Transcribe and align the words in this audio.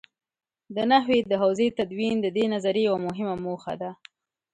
د 0.75 0.77
نحوې 0.91 1.19
د 1.31 1.31
حوزې 1.41 1.67
تدوین 1.77 2.15
د 2.21 2.27
دې 2.35 2.45
نظریې 2.53 2.83
یوه 2.89 2.99
مهمه 3.07 3.35
موخه 3.45 3.73
ده. 3.81 3.91